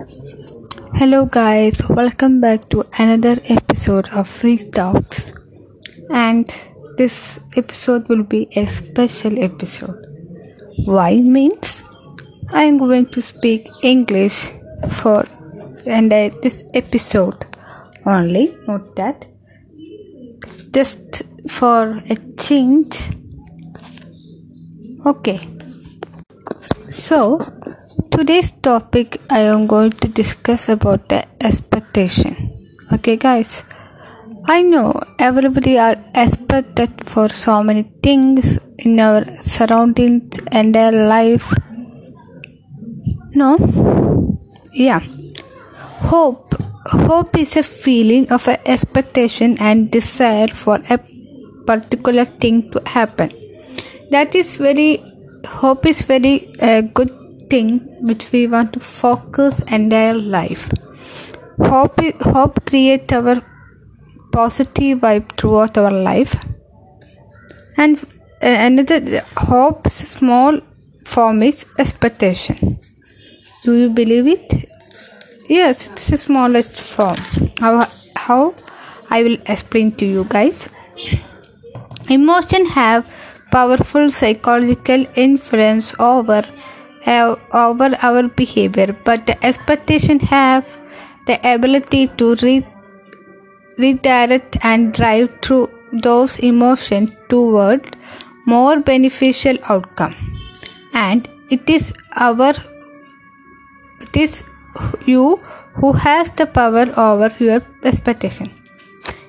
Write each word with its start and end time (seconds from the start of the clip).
Hello, 0.00 1.26
guys, 1.26 1.82
welcome 1.90 2.40
back 2.40 2.70
to 2.70 2.86
another 2.98 3.38
episode 3.44 4.08
of 4.08 4.28
Free 4.28 4.56
Talks. 4.56 5.30
And 6.10 6.50
this 6.96 7.38
episode 7.54 8.08
will 8.08 8.22
be 8.22 8.48
a 8.56 8.66
special 8.66 9.38
episode. 9.42 10.02
Why 10.86 11.16
means 11.16 11.82
I 12.48 12.62
am 12.64 12.78
going 12.78 13.06
to 13.10 13.20
speak 13.20 13.68
English 13.82 14.52
for 14.90 15.26
and 15.84 16.10
uh, 16.10 16.30
this 16.42 16.64
episode 16.72 17.46
only. 18.06 18.56
Note 18.66 18.96
that 18.96 19.26
just 20.70 21.22
for 21.46 22.02
a 22.08 22.16
change. 22.38 23.10
Okay, 25.04 25.40
so 26.88 27.38
today's 28.10 28.50
topic 28.50 29.20
I 29.30 29.40
am 29.40 29.66
going 29.66 29.90
to 29.90 30.08
discuss 30.08 30.68
about 30.68 31.08
the 31.08 31.26
expectation. 31.40 32.36
Okay, 32.92 33.16
guys. 33.16 33.64
I 34.46 34.62
know 34.62 35.00
everybody 35.18 35.78
are 35.78 35.96
expected 36.14 36.90
for 37.08 37.28
so 37.28 37.62
many 37.62 37.82
things 38.02 38.58
in 38.78 38.98
our 38.98 39.24
surroundings 39.40 40.38
and 40.50 40.74
their 40.74 40.92
life. 40.92 41.52
No? 43.34 43.58
Yeah. 44.72 45.00
Hope. 46.10 46.54
Hope 46.86 47.36
is 47.36 47.56
a 47.56 47.62
feeling 47.62 48.30
of 48.32 48.48
expectation 48.48 49.58
and 49.58 49.90
desire 49.90 50.48
for 50.48 50.80
a 50.88 50.98
particular 51.66 52.24
thing 52.24 52.70
to 52.72 52.82
happen. 52.86 53.30
That 54.10 54.34
is 54.34 54.56
very 54.56 55.04
hope 55.46 55.86
is 55.86 56.02
very 56.02 56.52
uh, 56.60 56.80
good 56.80 57.19
thing 57.50 57.68
which 58.08 58.30
we 58.32 58.46
want 58.46 58.72
to 58.74 58.80
focus 58.80 59.60
entire 59.78 60.14
life. 60.14 60.68
Hope 61.72 62.00
hope 62.34 62.64
creates 62.70 63.12
our 63.12 63.36
positive 64.32 65.00
vibe 65.00 65.36
throughout 65.38 65.76
our 65.76 65.90
life. 65.90 66.34
And 67.76 67.98
uh, 67.98 68.56
another 68.68 69.22
hope's 69.36 69.94
small 69.94 70.60
form 71.04 71.42
is 71.42 71.66
expectation. 71.78 72.78
Do 73.64 73.74
you 73.74 73.90
believe 73.90 74.26
it? 74.26 74.70
Yes, 75.48 75.88
this 75.88 76.12
is 76.12 76.22
smallest 76.22 76.80
form. 76.80 77.16
How, 77.58 77.88
how 78.16 78.54
I 79.10 79.22
will 79.24 79.38
explain 79.46 79.92
to 79.96 80.06
you 80.06 80.24
guys. 80.28 80.68
Emotion 82.08 82.66
have 82.66 83.06
powerful 83.50 84.10
psychological 84.10 85.06
influence 85.16 85.92
over 85.98 86.42
over 87.06 87.96
our 88.02 88.28
behavior, 88.28 88.96
but 89.04 89.26
the 89.26 89.44
expectation 89.44 90.20
have 90.20 90.64
the 91.26 91.38
ability 91.54 92.08
to 92.18 92.34
re- 92.36 92.66
redirect 93.78 94.56
and 94.62 94.92
drive 94.92 95.30
through 95.42 95.70
those 95.92 96.38
emotions 96.38 97.10
toward 97.28 97.96
more 98.46 98.80
beneficial 98.80 99.58
outcome. 99.68 100.14
And 100.92 101.28
it 101.50 101.68
is 101.68 101.92
our 102.16 102.54
it 104.00 104.16
is 104.16 104.44
you 105.06 105.36
who 105.74 105.92
has 105.92 106.32
the 106.32 106.46
power 106.46 106.86
over 106.96 107.34
your 107.38 107.62
expectation. 107.84 108.50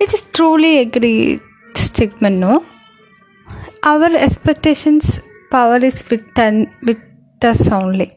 It 0.00 0.12
is 0.12 0.22
truly 0.32 0.78
a 0.78 0.84
great 0.84 1.40
statement, 1.74 2.36
no? 2.36 2.64
Our 3.84 4.14
expectations 4.16 5.20
power 5.50 5.76
is 5.76 6.02
within, 6.10 6.74
with 6.82 7.00
us 7.44 7.70
only. 7.70 8.12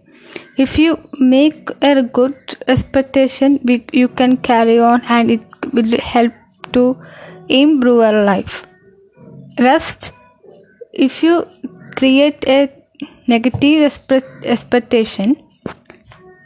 If 0.57 0.77
you 0.79 0.97
make 1.19 1.69
a 1.81 2.01
good 2.01 2.35
expectation, 2.67 3.59
you 3.91 4.07
can 4.07 4.37
carry 4.37 4.79
on 4.79 5.01
and 5.07 5.31
it 5.31 5.41
will 5.73 5.99
help 5.99 6.33
to 6.73 6.97
improve 7.49 8.01
your 8.01 8.23
life. 8.23 8.65
Rest, 9.59 10.11
if 10.93 11.23
you 11.23 11.47
create 11.95 12.47
a 12.47 12.71
negative 13.27 13.99
expectation, 14.43 15.35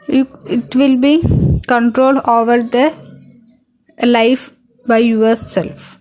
you, 0.08 0.28
it 0.48 0.76
will 0.76 0.98
be 0.98 1.22
control 1.68 2.22
over 2.26 2.64
the 2.64 2.94
life 4.04 4.52
by 4.88 5.00
yourself. 5.00 5.98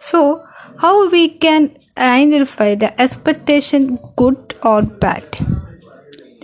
So, 0.00 0.46
how 0.78 1.08
we 1.08 1.30
can 1.30 1.76
identify 1.96 2.74
the 2.74 3.00
expectation 3.00 3.98
good 4.16 4.54
or 4.62 4.82
bad? 4.82 5.45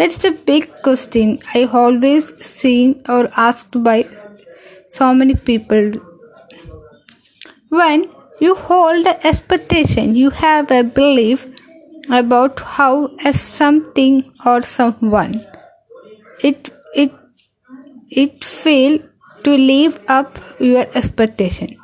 That's 0.02 0.24
a 0.24 0.32
big 0.32 0.64
question 0.82 1.38
I 1.54 1.62
always 1.80 2.30
seen 2.44 3.04
or 3.08 3.28
asked 3.36 3.76
by 3.84 3.98
so 4.90 5.14
many 5.14 5.36
people. 5.36 5.92
When 7.68 8.08
you 8.40 8.56
hold 8.56 9.06
an 9.06 9.20
expectation, 9.22 10.16
you 10.16 10.30
have 10.30 10.72
a 10.72 10.82
belief 10.82 11.46
about 12.10 12.58
how 12.58 13.14
as 13.24 13.40
something 13.40 14.18
or 14.44 14.62
someone 14.62 15.36
it 16.50 16.70
it 17.04 17.12
it 18.10 18.44
fail 18.44 18.98
to 19.44 19.56
live 19.56 20.00
up 20.19 20.40
your 20.58 20.86
expectation 21.02 21.76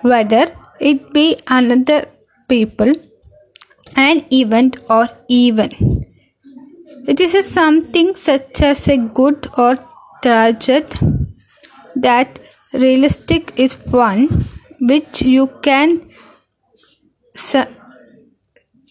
whether 0.00 0.46
it 0.80 1.12
be 1.12 1.26
another 1.46 2.06
people, 2.48 2.94
an 3.94 4.24
event, 4.32 4.78
or 4.88 5.06
even. 5.28 5.91
It 7.06 7.20
is 7.20 7.46
something 7.46 8.14
such 8.14 8.62
as 8.62 8.88
a 8.88 8.96
good 8.96 9.48
or 9.58 9.76
tragic 10.22 10.86
that 11.96 12.38
realistic 12.72 13.52
is 13.58 13.74
one 13.86 14.28
which 14.80 15.22
you 15.22 15.48
can 15.62 16.00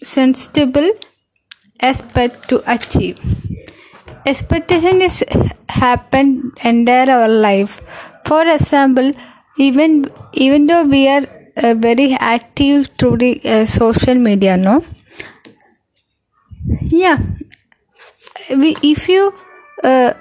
sensible 0.04 0.92
expect 1.82 2.50
to 2.50 2.62
achieve. 2.72 3.20
Expectation 4.26 5.02
is 5.02 5.24
happen 5.70 6.52
entire 6.64 7.10
our 7.12 7.28
life. 7.28 7.82
For 8.26 8.42
example, 8.48 9.14
even 9.58 10.10
even 10.34 10.66
though 10.68 10.84
we 10.84 11.08
are 11.08 11.26
uh, 11.58 11.74
very 11.76 12.14
active 12.14 12.90
through 12.98 13.18
the 13.18 13.42
uh, 13.46 13.66
social 13.66 14.16
media 14.16 14.56
no 14.58 14.84
yeah 16.90 17.18
if 18.52 19.08
you 19.08 19.34
uh, 19.84 20.14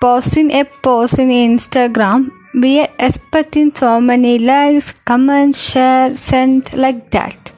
posting 0.00 0.50
a 0.52 0.64
post 0.64 1.18
in 1.18 1.28
instagram 1.28 2.30
we 2.54 2.80
are 2.80 2.88
expecting 2.98 3.74
so 3.74 4.00
many 4.00 4.38
likes 4.38 4.92
comments 5.04 5.60
share 5.70 6.16
send 6.16 6.72
like 6.72 7.10
that. 7.10 7.52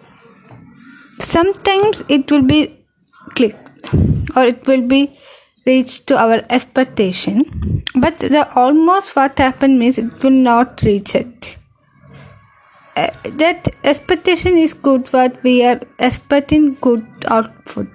Sometimes 1.19 2.03
it 2.09 2.31
will 2.31 2.43
be 2.43 2.77
click 3.37 3.57
or 4.37 4.45
it 4.47 4.67
will 4.67 4.87
be 4.87 5.17
reached 5.67 6.07
to 6.09 6.19
our 6.19 6.43
expectation 6.51 7.85
but 7.95 8.19
the 8.19 8.49
almost 8.55 9.15
what 9.15 9.39
happened 9.39 9.79
means 9.79 9.99
it 9.99 10.23
will 10.23 10.31
not 10.31 10.83
reach 10.83 11.15
it. 11.15 11.57
Uh, 12.97 13.11
that 13.25 13.69
expectation 13.85 14.59
is 14.59 14.75
good 14.75 15.07
what 15.13 15.41
we 15.45 15.65
are 15.65 15.81
expecting 15.99 16.75
good 16.81 17.07
output 17.29 17.89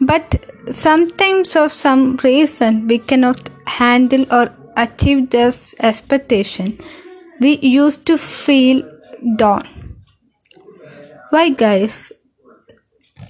but 0.00 0.44
sometimes 0.70 1.52
for 1.52 1.68
some 1.68 2.16
reason 2.22 2.86
we 2.86 2.98
cannot 2.98 3.48
handle 3.66 4.24
or 4.32 4.50
achieve 4.76 5.30
this 5.30 5.74
expectation. 5.80 6.78
We 7.40 7.58
used 7.58 8.06
to 8.06 8.18
feel 8.18 8.82
down. 9.36 9.68
Why 11.30 11.50
guys? 11.50 12.12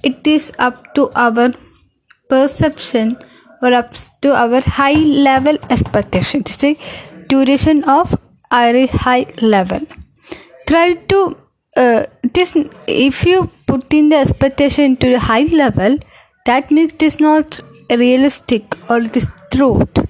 It 0.03 0.25
is 0.25 0.51
up 0.59 0.93
to 0.95 1.11
our 1.15 1.53
perception 2.29 3.17
or 3.61 3.73
up 3.73 3.93
to 4.21 4.33
our 4.33 4.61
high 4.61 4.93
level 4.93 5.57
expectation. 5.69 6.45
See 6.45 6.77
duration 7.27 7.83
of 7.83 8.15
a 8.51 8.87
high 8.87 9.25
level. 9.41 9.81
Try 10.67 10.93
to 10.93 11.37
uh, 11.77 12.05
this 12.33 12.55
if 12.87 13.25
you 13.25 13.49
put 13.67 13.93
in 13.93 14.09
the 14.09 14.17
expectation 14.17 14.97
to 14.97 15.09
the 15.09 15.19
high 15.19 15.43
level 15.43 15.97
that 16.49 16.71
means 16.71 16.93
it 16.93 17.03
is 17.09 17.19
not 17.19 17.59
realistic 18.03 18.77
or 18.89 18.97
it 19.09 19.17
is 19.21 19.27
truth 19.55 20.01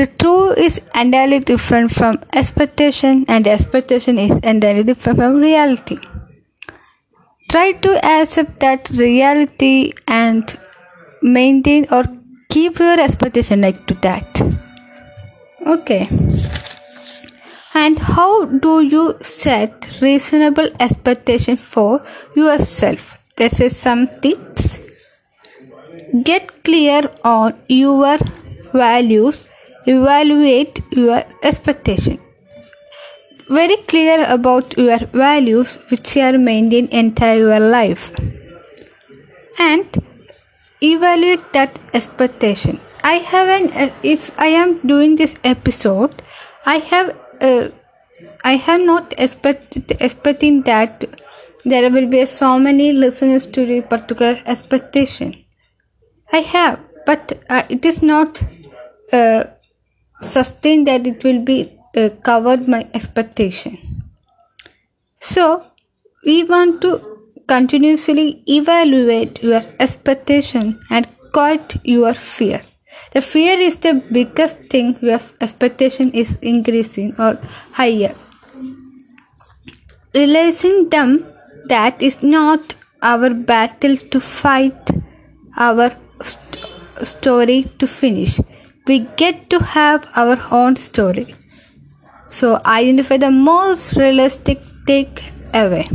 the 0.00 0.06
truth 0.22 0.58
is 0.66 0.80
entirely 1.02 1.40
different 1.50 1.90
from 1.98 2.20
expectation 2.42 3.24
and 3.28 3.46
expectation 3.54 4.18
is 4.26 4.38
entirely 4.52 4.84
different 4.90 5.18
from 5.18 5.40
reality 5.46 5.98
try 7.50 7.66
to 7.86 7.92
accept 8.14 8.58
that 8.66 8.90
reality 9.04 9.92
and 10.06 10.58
maintain 11.22 11.86
or 11.90 12.04
keep 12.48 12.78
your 12.78 13.00
expectation 13.08 13.60
like 13.68 13.86
to 13.86 13.94
that 14.08 14.42
okay 15.76 16.02
and 17.78 17.98
how 17.98 18.44
do 18.44 18.80
you 18.92 19.02
set 19.22 19.88
reasonable 20.00 20.68
expectation 20.80 21.56
for 21.56 22.04
yourself? 22.34 23.18
This 23.36 23.60
is 23.60 23.76
some 23.76 24.08
tips. 24.20 24.47
Get 26.22 26.64
clear 26.64 27.10
on 27.24 27.58
your 27.68 28.18
values. 28.72 29.44
Evaluate 29.86 30.80
your 30.90 31.22
expectation. 31.42 32.18
Very 33.48 33.76
clear 33.88 34.26
about 34.28 34.76
your 34.76 34.98
values 35.12 35.76
which 35.90 36.16
are 36.16 36.36
maintained 36.36 36.90
entire 36.90 37.38
your 37.38 37.60
life. 37.60 38.12
And 39.58 40.04
evaluate 40.82 41.52
that 41.54 41.78
expectation. 41.94 42.80
I 43.02 43.14
have 43.32 43.48
an 43.48 43.72
uh, 43.72 43.90
if 44.02 44.30
i 44.38 44.46
am 44.46 44.78
doing 44.86 45.16
this 45.16 45.34
episode 45.44 46.22
i 46.66 46.78
have 46.90 47.16
uh, 47.40 47.68
i 48.44 48.54
have 48.66 48.80
not 48.80 49.14
expected 49.26 49.96
expecting 50.06 50.62
that 50.62 51.04
there 51.64 51.90
will 51.90 52.08
be 52.14 52.24
so 52.26 52.58
many 52.58 52.92
listeners 52.92 53.46
to 53.46 53.66
the 53.66 53.80
particular 53.92 54.40
expectation 54.46 55.34
i 56.32 56.38
have 56.38 56.78
but 57.06 57.32
uh, 57.48 57.62
it 57.68 57.84
is 57.84 58.02
not 58.02 58.42
uh, 59.12 59.44
sustained 60.20 60.86
that 60.86 61.06
it 61.06 61.24
will 61.24 61.42
be 61.44 61.58
uh, 61.96 62.08
covered 62.22 62.68
my 62.68 62.86
expectation 62.94 63.78
so 65.20 65.64
we 66.24 66.44
want 66.44 66.80
to 66.80 66.90
continuously 67.48 68.42
evaluate 68.46 69.42
your 69.42 69.62
expectation 69.80 70.78
and 70.90 71.08
cut 71.32 71.76
your 71.82 72.14
fear. 72.14 72.62
The 73.12 73.22
fear 73.22 73.58
is 73.58 73.76
the 73.76 73.94
biggest 74.12 74.60
thing 74.72 74.96
your 75.00 75.20
expectation 75.40 76.10
is 76.12 76.36
increasing 76.42 77.14
or 77.18 77.38
higher. 77.72 78.14
Realizing 80.14 80.88
them 80.90 81.32
that 81.66 82.02
is 82.02 82.22
not 82.22 82.74
our 83.02 83.30
battle 83.30 83.96
to 83.96 84.20
fight 84.20 84.90
our 85.56 85.90
story 87.04 87.70
to 87.78 87.86
finish. 87.86 88.40
We 88.86 89.00
get 89.16 89.50
to 89.50 89.58
have 89.60 90.06
our 90.14 90.38
own 90.50 90.76
story. 90.76 91.34
So 92.28 92.60
identify 92.64 93.16
the 93.16 93.30
most 93.30 93.96
realistic 93.96 94.60
takeaway 94.86 95.86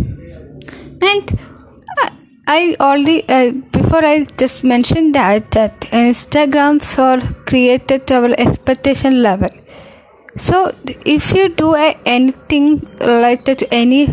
and 1.01 1.39
I 2.45 2.75
already 2.79 3.23
uh, 3.29 3.51
before 3.51 4.03
I 4.03 4.25
just 4.38 4.63
mentioned 4.65 5.15
that 5.15 5.51
that 5.51 5.79
Instagrams 5.91 7.00
are 7.00 7.21
created 7.45 8.05
to 8.07 8.15
our 8.15 8.31
expectation 8.38 9.21
level. 9.21 9.50
So 10.35 10.75
if 11.05 11.33
you 11.33 11.50
do 11.50 11.73
uh, 11.75 11.94
anything 12.05 12.79
related 13.00 13.59
to 13.59 13.73
any 13.73 14.09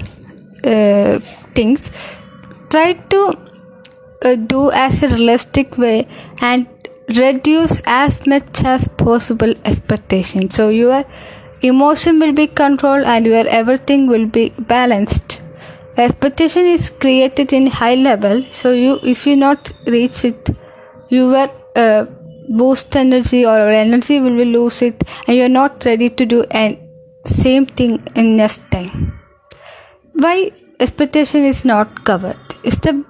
uh, 0.65 1.19
things, 1.55 1.91
try 2.69 2.93
to 2.93 3.33
uh, 4.23 4.37
do 4.37 4.71
as 4.71 5.03
a 5.03 5.09
realistic 5.09 5.77
way 5.77 6.07
and 6.41 6.69
reduce 7.17 7.81
as 7.87 8.27
much 8.27 8.65
as 8.65 8.89
possible 8.89 9.55
expectation. 9.65 10.51
So 10.51 10.69
your 10.69 11.05
emotion 11.63 12.19
will 12.19 12.33
be 12.33 12.47
controlled 12.47 13.05
and 13.05 13.27
your 13.27 13.47
everything 13.47 14.07
will 14.07 14.27
be 14.27 14.51
balanced. 14.59 15.43
Expectation 15.97 16.67
is 16.67 16.89
created 16.89 17.53
in 17.53 17.67
high 17.67 17.95
level. 17.95 18.45
So 18.51 18.73
you 18.73 18.99
if 19.03 19.27
you 19.27 19.37
not 19.37 19.73
reach 19.87 20.25
it 20.25 20.51
your 21.09 21.51
uh, 21.77 22.07
boost 22.49 22.95
energy 22.97 23.45
or 23.45 23.59
energy 23.69 24.21
will 24.21 24.37
be 24.37 24.45
lose 24.45 24.83
it 24.83 25.03
and 25.27 25.37
you're 25.37 25.49
not 25.49 25.85
ready 25.85 26.11
to 26.11 26.27
do 26.27 26.43
and 26.51 26.79
same 27.27 27.67
thing 27.67 28.03
in 28.15 28.37
next 28.37 28.63
time. 28.71 29.19
Why 30.13 30.53
expectation 30.79 31.45
is 31.45 31.65
not 31.65 32.05
covered? 32.05 32.39
It's 32.65 32.79
the 32.79 33.05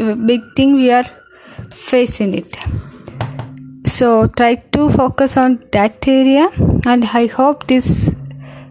uh, 0.00 0.14
big 0.14 0.42
thing 0.56 0.74
we 0.74 0.90
are 0.90 1.06
facing 1.70 2.34
it 2.34 2.56
so 3.86 4.26
try 4.26 4.54
to 4.76 4.88
focus 4.90 5.36
on 5.36 5.58
that 5.72 6.08
area 6.08 6.48
and 6.84 7.04
i 7.20 7.26
hope 7.26 7.66
this 7.66 8.14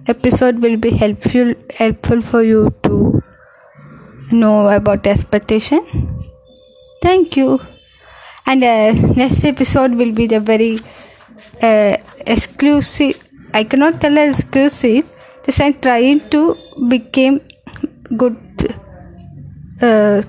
episode 0.07 0.62
will 0.62 0.77
be 0.77 0.91
helpful 1.03 1.53
helpful 1.77 2.21
for 2.21 2.44
you 2.44 2.73
to 2.83 3.21
know 4.31 4.67
about 4.69 5.06
expectation. 5.07 5.81
Thank 7.01 7.38
you. 7.38 7.62
And 8.47 8.63
uh, 8.63 8.91
next 9.13 9.44
episode 9.44 9.94
will 9.94 10.12
be 10.12 10.27
the 10.27 10.39
very 10.39 10.79
uh, 11.62 11.97
exclusive 12.27 13.21
i 13.53 13.63
cannot 13.63 14.00
tell 14.01 14.17
exclusive 14.17 15.06
this 15.45 15.59
i'm 15.59 15.73
trying 15.85 16.19
to 16.29 16.41
become 16.94 17.39
good 18.21 18.38
uh, 19.81 20.21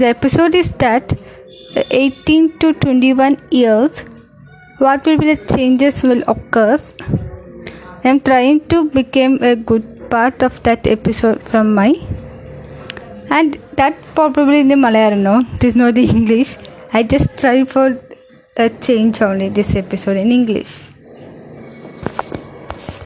the 0.00 0.06
episode 0.06 0.54
is 0.54 0.72
that 0.72 1.14
18 1.76 2.58
to 2.58 2.72
21 2.74 3.38
years 3.50 4.04
what 4.78 5.04
will 5.06 5.18
be 5.18 5.34
the 5.34 5.56
changes 5.56 6.02
will 6.02 6.24
occur 6.34 6.78
i'm 8.04 8.20
trying 8.20 8.60
to 8.74 8.84
become 8.98 9.38
a 9.42 9.54
good 9.54 9.86
part 10.10 10.42
of 10.42 10.62
that 10.62 10.86
episode 10.86 11.40
from 11.52 11.74
my 11.74 11.92
and 13.38 13.58
that 13.76 13.96
probably 14.14 14.60
in 14.60 14.68
the 14.68 14.74
Malayalam, 14.74 15.20
no, 15.22 15.42
this 15.58 15.70
is 15.70 15.76
not 15.76 15.94
the 15.94 16.04
English. 16.16 16.56
I 16.92 17.02
just 17.02 17.36
try 17.38 17.64
for 17.64 17.98
a 18.56 18.68
change 18.68 19.22
only 19.22 19.48
this 19.48 19.74
episode 19.74 20.18
in 20.18 20.30
English. 20.30 20.91